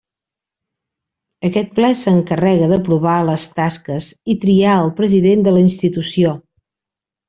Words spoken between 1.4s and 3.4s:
Aquest ple s'encarrega d'aprovar